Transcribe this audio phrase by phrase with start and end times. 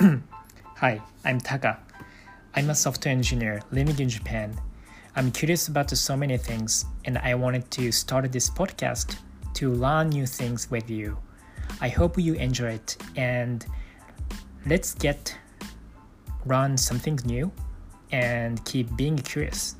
[0.76, 1.78] Hi, I'm Taka.
[2.54, 4.58] I'm a software engineer living in Japan.
[5.14, 9.16] I'm curious about so many things, and I wanted to start this podcast
[9.54, 11.18] to learn new things with you.
[11.82, 13.66] I hope you enjoy it, and
[14.64, 15.36] let's get
[16.46, 17.52] learn something new
[18.10, 19.74] and keep being curious.